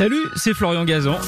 Salut, 0.00 0.30
c'est 0.34 0.54
Florian 0.54 0.86
Gazan. 0.86 1.18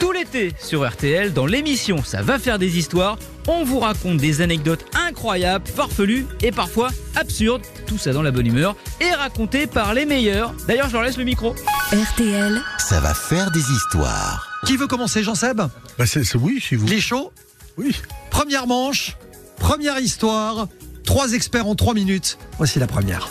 Tout 0.00 0.10
l'été 0.10 0.54
sur 0.58 0.88
RTL, 0.88 1.34
dans 1.34 1.44
l'émission 1.44 2.02
Ça 2.02 2.22
va 2.22 2.38
faire 2.38 2.58
des 2.58 2.78
histoires, 2.78 3.18
on 3.46 3.62
vous 3.62 3.78
raconte 3.78 4.16
des 4.16 4.40
anecdotes 4.40 4.86
incroyables, 4.96 5.66
farfelues 5.66 6.24
et 6.40 6.50
parfois 6.50 6.88
absurdes, 7.14 7.60
tout 7.86 7.98
ça 7.98 8.14
dans 8.14 8.22
la 8.22 8.30
bonne 8.30 8.46
humeur, 8.46 8.74
et 9.02 9.10
racontées 9.12 9.66
par 9.66 9.92
les 9.92 10.06
meilleurs. 10.06 10.54
D'ailleurs, 10.66 10.88
je 10.88 10.94
leur 10.94 11.02
laisse 11.02 11.18
le 11.18 11.24
micro. 11.24 11.54
RTL, 11.92 12.58
Ça 12.78 13.00
va 13.00 13.12
faire 13.12 13.50
des 13.50 13.60
histoires. 13.70 14.48
Qui 14.64 14.78
veut 14.78 14.86
commencer, 14.86 15.22
Jean-Seb? 15.22 15.58
Bah 15.98 16.06
c'est, 16.06 16.24
c'est- 16.24 16.38
oui, 16.38 16.64
si 16.66 16.74
vous. 16.74 16.86
Les 16.86 17.02
chauds 17.02 17.34
Oui. 17.76 17.94
Première 18.30 18.66
manche, 18.66 19.18
première 19.58 19.98
histoire, 19.98 20.68
trois 21.04 21.34
experts 21.34 21.66
en 21.66 21.74
trois 21.74 21.92
minutes. 21.92 22.38
Voici 22.56 22.78
la 22.78 22.86
première. 22.86 23.28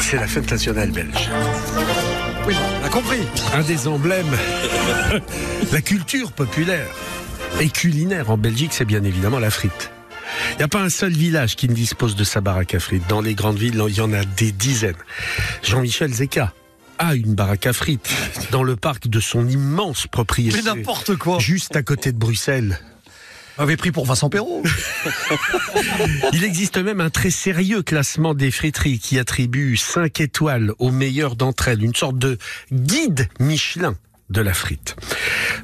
C'est 0.00 0.18
la 0.18 0.28
fête 0.28 0.48
nationale 0.48 0.92
belge. 0.92 1.28
Oui, 2.46 2.54
on 2.80 2.86
a 2.86 2.88
compris. 2.88 3.22
Un 3.54 3.62
des 3.62 3.88
emblèmes, 3.88 4.36
la 5.72 5.80
culture 5.80 6.30
populaire 6.30 6.86
et 7.60 7.68
culinaire 7.68 8.30
en 8.30 8.36
Belgique, 8.36 8.72
c'est 8.72 8.84
bien 8.84 9.02
évidemment 9.02 9.40
la 9.40 9.50
frite. 9.50 9.90
Il 10.52 10.58
n'y 10.58 10.62
a 10.62 10.68
pas 10.68 10.80
un 10.80 10.88
seul 10.88 11.12
village 11.12 11.56
qui 11.56 11.68
ne 11.68 11.74
dispose 11.74 12.14
de 12.14 12.22
sa 12.22 12.40
baraque 12.40 12.74
à 12.74 12.80
frites. 12.80 13.08
Dans 13.08 13.20
les 13.20 13.34
grandes 13.34 13.58
villes, 13.58 13.82
il 13.88 13.96
y 13.96 14.00
en 14.00 14.12
a 14.12 14.24
des 14.24 14.52
dizaines. 14.52 14.94
Jean-Michel 15.64 16.12
Zeka 16.12 16.52
a 16.98 17.14
une 17.16 17.34
baraque 17.34 17.66
à 17.66 17.72
frites 17.72 18.08
dans 18.52 18.62
le 18.62 18.76
parc 18.76 19.08
de 19.08 19.18
son 19.18 19.48
immense 19.48 20.06
propriété. 20.06 20.58
Mais 20.58 20.62
n'importe 20.62 21.16
quoi. 21.16 21.40
Juste 21.40 21.74
à 21.74 21.82
côté 21.82 22.12
de 22.12 22.18
Bruxelles. 22.18 22.78
On 23.58 23.62
avait 23.62 23.76
pris 23.76 23.90
pour 23.90 24.04
Vincent 24.04 24.28
Perrault. 24.28 24.62
Il 26.32 26.44
existe 26.44 26.76
même 26.76 27.00
un 27.00 27.10
très 27.10 27.30
sérieux 27.30 27.82
classement 27.82 28.34
des 28.34 28.50
friteries 28.50 28.98
qui 28.98 29.18
attribue 29.18 29.76
5 29.76 30.20
étoiles 30.20 30.72
aux 30.78 30.90
meilleures 30.90 31.36
d'entre 31.36 31.68
elles, 31.68 31.82
une 31.82 31.94
sorte 31.94 32.18
de 32.18 32.38
guide 32.72 33.28
Michelin 33.40 33.96
de 34.30 34.40
la 34.40 34.54
frite. 34.54 34.96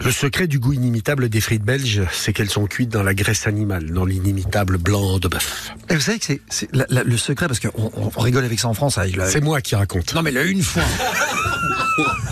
Le 0.04 0.10
secret 0.12 0.46
du 0.46 0.58
goût 0.58 0.72
inimitable 0.72 1.28
des 1.28 1.40
frites 1.40 1.64
belges, 1.64 2.02
c'est 2.12 2.32
qu'elles 2.32 2.48
sont 2.50 2.66
cuites 2.66 2.90
dans 2.90 3.02
la 3.02 3.14
graisse 3.14 3.46
animale, 3.46 3.90
dans 3.92 4.04
l'inimitable 4.04 4.78
blanc 4.78 5.18
de 5.18 5.28
bœuf. 5.28 5.72
Et 5.90 5.94
vous 5.96 6.00
savez 6.00 6.18
que 6.18 6.26
c'est, 6.48 6.68
le 6.72 7.16
secret, 7.16 7.46
parce 7.48 7.60
qu'on 7.60 7.90
on- 7.94 8.08
rigole 8.20 8.44
avec 8.44 8.60
ça 8.60 8.68
en 8.68 8.74
France. 8.74 8.98
Avec 8.98 9.16
la- 9.16 9.28
C'est 9.28 9.40
moi 9.40 9.60
qui 9.60 9.74
raconte. 9.74 10.14
Non 10.14 10.22
mais 10.22 10.30
là, 10.30 10.44
une 10.44 10.62
fois. 10.62 10.82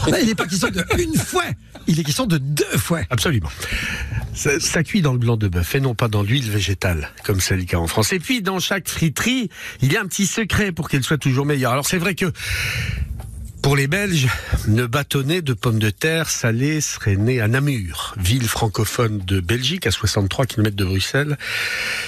Là, 0.09 0.19
il 0.20 0.27
n'est 0.28 0.34
pas 0.34 0.47
question 0.47 0.70
de 0.70 0.83
une 0.98 1.14
fois. 1.14 1.45
Il 1.87 2.00
est 2.00 2.03
question 2.05 2.27
de 2.27 2.39
deux 2.39 2.65
fois. 2.78 3.00
Absolument. 3.11 3.50
Ça, 4.34 4.59
ça 4.59 4.83
cuit 4.83 5.03
dans 5.03 5.12
le 5.12 5.19
blanc 5.19 5.37
de 5.37 5.48
bœuf 5.48 5.75
et 5.75 5.81
non 5.81 5.94
pas 5.94 6.09
dans 6.09 6.22
l'huile 6.22 6.50
végétale, 6.50 7.11
comme 7.25 7.41
c'est 7.41 7.56
le 7.56 7.65
cas 7.65 7.77
en 7.77 7.87
France. 7.87 8.12
Et 8.15 8.19
puis, 8.19 8.41
dans 8.42 8.59
chaque 8.59 8.89
friterie, 8.89 9.50
il 9.83 9.92
y 9.92 9.97
a 9.97 10.00
un 10.00 10.06
petit 10.06 10.27
secret 10.27 10.72
pour 10.72 10.89
qu'elle 10.89 11.03
soit 11.05 11.19
toujours 11.19 11.44
meilleure. 11.44 11.72
Alors, 11.72 11.87
c'est 11.87 11.98
vrai 11.98 12.15
que 12.15 12.33
pour 13.62 13.77
les 13.77 13.86
Belges, 13.86 14.28
le 14.66 14.86
bâtonnet 14.86 15.42
de 15.42 15.53
pommes 15.53 15.78
de 15.78 15.91
terre 15.91 16.30
salées 16.30 16.80
serait 16.80 17.16
né 17.16 17.41
à 17.41 17.48
Namur, 17.48 18.14
ville 18.19 18.48
francophone 18.48 19.19
de 19.19 19.41
Belgique, 19.41 19.86
à 19.86 19.91
63 19.91 20.47
km 20.47 20.77
de 20.77 20.84
Bruxelles. 20.84 21.39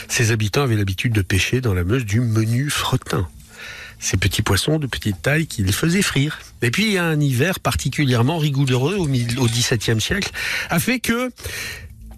Ses 0.09 0.31
habitants 0.31 0.63
avaient 0.63 0.77
l'habitude 0.77 1.13
de 1.13 1.23
pêcher 1.23 1.61
dans 1.61 1.75
la 1.75 1.85
Meuse 1.85 2.05
du 2.05 2.21
menu 2.21 2.71
fretin 2.71 3.29
ces 3.99 4.17
petits 4.17 4.43
poissons 4.43 4.79
de 4.79 4.89
petite 4.89 5.23
taille 5.23 5.47
qui 5.47 5.63
les 5.63 5.73
faisaient 5.73 6.03
frire. 6.03 6.41
Et 6.61 6.73
puis 6.73 6.99
un 6.99 7.21
hiver 7.21 7.61
particulièrement 7.61 8.39
rigoureux 8.39 8.97
au, 8.97 9.07
XVIIe 9.07 10.01
siècle 10.01 10.33
a 10.71 10.81
fait 10.81 10.99
que 10.99 11.31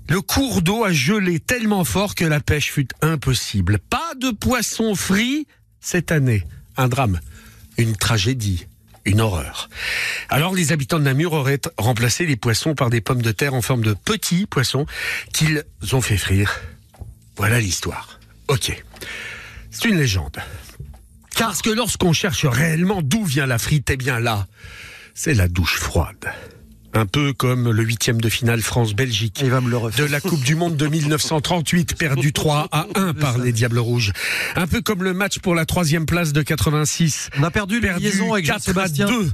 le 0.09 0.21
cours 0.23 0.63
d'eau 0.63 0.85
a 0.85 0.93
gelé 0.93 1.41
tellement 1.41 1.85
fort 1.85 2.15
que 2.15 2.25
la 2.25 2.41
pêche 2.41 2.73
fut 2.73 2.89
impossible. 3.03 3.79
Pas 3.91 4.15
de 4.19 4.31
poissons 4.31 4.95
frits 4.95 5.47
cette 5.81 6.11
année. 6.11 6.45
Un 6.77 6.89
drame, 6.89 7.21
une 7.77 7.97
tragédie, 7.97 8.67
une 9.05 9.21
horreur. 9.21 9.69
Alors 10.29 10.55
les 10.55 10.73
habitants 10.73 10.99
de 10.99 11.05
Namur 11.05 11.33
auraient 11.33 11.61
remplacé 11.79 12.27
les 12.27 12.37
poissons 12.37 12.75
par 12.75 12.91
des 12.91 13.01
pommes 13.01 13.23
de 13.23 13.33
terre 13.33 13.55
en 13.55 13.63
forme 13.63 13.83
de 13.83 13.95
petits 13.95 14.47
poissons 14.47 14.87
qu'ils 15.33 15.65
ont 15.93 16.01
fait 16.01 16.17
frire. 16.17 16.61
Voilà 17.37 17.61
l'histoire. 17.61 18.21
Ok. 18.49 18.83
C'est 19.71 19.89
une 19.89 19.99
légende. 19.99 20.39
Parce 21.37 21.63
que 21.63 21.71
lorsqu'on 21.71 22.13
cherche 22.13 22.47
réellement 22.47 23.03
d'où 23.03 23.25
vient 23.25 23.47
la 23.47 23.59
frite, 23.59 23.91
eh 23.91 23.97
bien 23.97 24.21
là, 24.21 24.47
c'est 25.15 25.35
la 25.35 25.49
douche 25.49 25.79
froide. 25.79 26.33
Un 26.97 27.07
peu 27.07 27.33
comme 27.33 27.73
le 27.73 27.83
huitième 27.83 28.21
de 28.21 28.29
finale 28.29 28.63
France-Belgique 28.63 29.43
de 29.45 30.05
la 30.05 30.21
Coupe 30.21 30.45
du 30.45 30.55
Monde 30.55 30.77
de 30.77 30.87
1938, 30.87 31.95
perdu 31.99 32.33
3 32.33 32.69
à 32.71 32.87
1 32.95 33.15
par 33.15 33.39
les 33.39 33.53
Diables 33.53 33.81
Rouges. 33.81 34.13
Un 34.55 34.69
peu 34.69 34.81
comme 34.81 35.03
le 35.03 35.13
match 35.13 35.41
pour 35.41 35.57
la 35.57 35.67
troisième 35.67 36.07
place 36.07 36.33
de 36.33 36.43
86, 36.43 37.31
On 37.39 37.43
a 37.43 37.51
perdu 37.51 37.81
la 37.81 37.89
perdu 37.89 38.05
liaison 38.05 38.33
avec 38.33 38.47
4 38.47 38.55
à 38.55 38.59
Jean-Sébastien. 38.59 39.07
2 39.07 39.33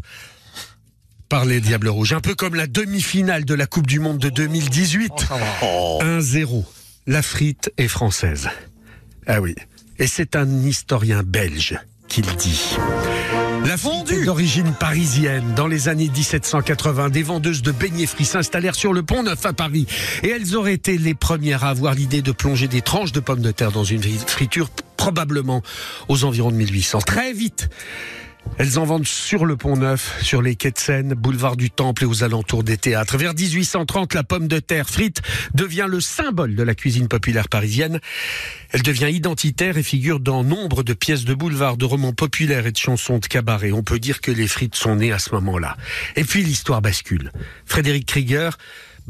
par 1.28 1.44
les 1.44 1.60
Diables 1.60 1.88
Rouges. 1.88 2.12
Un 2.12 2.20
peu 2.20 2.34
comme 2.34 2.56
la 2.56 2.66
demi-finale 2.66 3.44
de 3.44 3.54
la 3.54 3.66
Coupe 3.66 3.86
du 3.86 4.00
Monde 4.00 4.18
de 4.18 4.30
2018. 4.30 5.12
1-0. 6.00 6.64
La 7.06 7.22
frite 7.22 7.72
est 7.78 7.88
française. 7.88 8.48
Ah 9.26 9.40
oui. 9.40 9.54
Et 9.98 10.06
c'est 10.06 10.34
un 10.34 10.48
historien 10.62 11.22
belge 11.22 11.78
qui 12.08 12.22
le 12.22 12.32
dit. 12.34 12.76
La 13.66 13.74
est 13.74 14.24
d'origine 14.24 14.72
parisienne. 14.72 15.54
Dans 15.54 15.66
les 15.66 15.88
années 15.88 16.08
1780, 16.08 17.10
des 17.10 17.22
vendeuses 17.22 17.62
de 17.62 17.72
beignets 17.72 18.06
frits 18.06 18.24
s'installèrent 18.24 18.74
sur 18.74 18.92
le 18.92 19.02
pont 19.02 19.22
Neuf 19.22 19.44
à 19.44 19.52
Paris. 19.52 19.86
Et 20.22 20.28
elles 20.28 20.56
auraient 20.56 20.74
été 20.74 20.98
les 20.98 21.14
premières 21.14 21.64
à 21.64 21.68
avoir 21.68 21.94
l'idée 21.94 22.22
de 22.22 22.32
plonger 22.32 22.68
des 22.68 22.80
tranches 22.80 23.12
de 23.12 23.20
pommes 23.20 23.42
de 23.42 23.50
terre 23.50 23.70
dans 23.70 23.84
une 23.84 24.02
friture, 24.02 24.70
probablement 24.96 25.62
aux 26.08 26.24
environs 26.24 26.50
de 26.50 26.56
1800. 26.56 27.00
Très 27.00 27.32
vite, 27.32 27.68
elles 28.58 28.78
en 28.78 28.84
vendent 28.84 29.06
sur 29.06 29.46
le 29.46 29.56
Pont 29.56 29.76
Neuf, 29.76 30.22
sur 30.22 30.42
les 30.42 30.54
quais 30.54 30.70
de 30.70 30.78
Seine, 30.78 31.14
boulevard 31.14 31.56
du 31.56 31.70
Temple 31.70 32.04
et 32.04 32.06
aux 32.06 32.24
alentours 32.24 32.62
des 32.62 32.76
théâtres. 32.76 33.16
Vers 33.16 33.34
1830, 33.34 34.12
la 34.14 34.22
pomme 34.22 34.48
de 34.48 34.58
terre 34.58 34.88
frite 34.88 35.22
devient 35.54 35.86
le 35.88 36.00
symbole 36.00 36.54
de 36.54 36.62
la 36.62 36.74
cuisine 36.74 37.08
populaire 37.08 37.48
parisienne. 37.48 38.00
Elle 38.70 38.82
devient 38.82 39.10
identitaire 39.10 39.78
et 39.78 39.82
figure 39.82 40.20
dans 40.20 40.44
nombre 40.44 40.82
de 40.82 40.92
pièces 40.92 41.24
de 41.24 41.34
boulevard, 41.34 41.76
de 41.76 41.86
romans 41.86 42.12
populaires 42.12 42.66
et 42.66 42.72
de 42.72 42.76
chansons 42.76 43.18
de 43.18 43.26
cabaret. 43.26 43.72
On 43.72 43.82
peut 43.82 43.98
dire 43.98 44.20
que 44.20 44.30
les 44.30 44.46
frites 44.46 44.74
sont 44.74 44.96
nées 44.96 45.12
à 45.12 45.18
ce 45.18 45.34
moment-là. 45.34 45.76
Et 46.16 46.24
puis 46.24 46.42
l'histoire 46.42 46.82
bascule. 46.82 47.32
Frédéric 47.64 48.06
Krieger, 48.06 48.58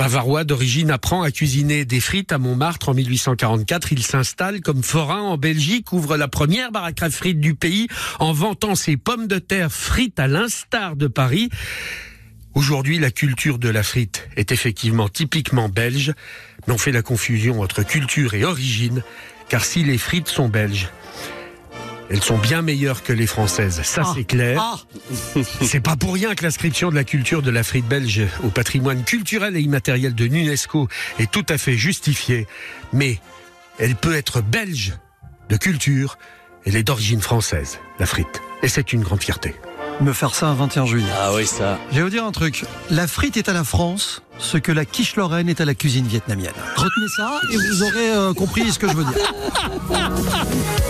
Bavarois 0.01 0.45
d'origine 0.45 0.91
apprend 0.91 1.21
à 1.21 1.31
cuisiner 1.31 1.85
des 1.85 2.01
frites 2.01 2.33
à 2.33 2.39
Montmartre 2.39 2.89
en 2.89 2.95
1844. 2.95 3.93
Il 3.93 4.03
s'installe 4.03 4.63
comme 4.63 4.83
forain 4.83 5.21
en 5.21 5.37
Belgique, 5.37 5.93
ouvre 5.93 6.17
la 6.17 6.27
première 6.27 6.73
baraque 6.73 7.03
à 7.03 7.11
frites 7.11 7.39
du 7.39 7.55
pays 7.55 7.87
en 8.19 8.33
vantant 8.33 8.75
ses 8.75 8.97
pommes 8.97 9.27
de 9.27 9.39
terre 9.39 9.71
frites 9.71 10.19
à 10.19 10.27
l'instar 10.27 10.97
de 10.97 11.07
Paris. 11.07 11.51
Aujourd'hui, 12.55 12.99
la 12.99 13.11
culture 13.11 13.59
de 13.59 13.69
la 13.69 13.83
frite 13.83 14.27
est 14.37 14.53
effectivement 14.53 15.11
typiquement 15.11 15.69
belge, 15.69 16.15
mais 16.67 16.73
on 16.73 16.79
fait 16.79 16.93
la 16.93 17.03
confusion 17.03 17.61
entre 17.61 17.83
culture 17.83 18.33
et 18.33 18.43
origine, 18.43 19.03
car 19.51 19.67
si 19.67 19.85
les 19.85 19.99
frites 19.99 20.29
sont 20.29 20.49
belges, 20.49 20.89
elles 22.11 22.23
sont 22.23 22.39
bien 22.39 22.61
meilleures 22.61 23.03
que 23.05 23.13
les 23.13 23.27
françaises, 23.27 23.81
ça 23.83 24.03
c'est 24.15 24.25
clair. 24.25 24.61
Ah, 24.61 24.79
C'est 25.63 25.81
pas 25.81 25.97
pour 25.97 26.15
rien 26.15 26.35
que 26.35 26.43
l'inscription 26.43 26.91
de 26.91 26.97
la 26.97 27.05
culture 27.05 27.41
de 27.41 27.51
la 27.51 27.63
frite 27.63 27.87
belge 27.87 28.23
au 28.43 28.49
patrimoine 28.49 29.05
culturel 29.05 29.57
et 29.57 29.61
immatériel 29.61 30.15
de 30.15 30.25
l'UNESCO 30.25 30.89
est 31.21 31.31
tout 31.31 31.47
à 31.49 31.57
fait 31.57 31.77
justifiée, 31.77 32.49
mais 32.93 33.21
elle 33.79 33.95
peut 33.95 34.17
être 34.17 34.43
belge 34.43 34.95
de 35.49 35.57
culture, 35.57 36.19
elle 36.67 36.77
est 36.77 36.83
d'origine 36.83 37.21
française, 37.21 37.79
la 37.99 38.07
frite. 38.07 38.43
Et 38.63 38.69
c'est 38.69 38.93
une 38.93 39.03
grande 39.03 39.23
fierté. 39.23 39.55
me 40.01 40.13
faire 40.13 40.35
ça 40.35 40.49
un 40.49 40.55
21 40.55 40.87
juillet. 40.87 41.07
Ah 41.19 41.33
oui, 41.35 41.47
ça. 41.47 41.79
Je 41.93 41.97
vais 41.97 42.03
vous 42.03 42.11
dire 42.11 42.25
un 42.25 42.33
truc. 42.33 42.65
La 42.91 43.07
frite 43.07 43.37
est 43.37 43.49
à 43.49 43.53
la 43.53 43.65
France 43.65 44.23
ce 44.39 44.59
que 44.59 44.73
la 44.73 44.85
quiche 44.85 45.17
lorraine 45.17 45.49
est 45.49 45.61
à 45.61 45.65
la 45.65 45.75
cuisine 45.75 46.07
vietnamienne. 46.07 46.53
Retenez 46.77 47.09
ça 47.17 47.41
et 47.53 47.57
vous 47.57 47.83
aurez 47.85 48.11
euh, 48.11 48.35
compris 48.35 48.71
ce 48.73 48.79
que 48.79 48.89
je 48.89 48.95
veux 48.95 49.05
dire. 49.05 49.33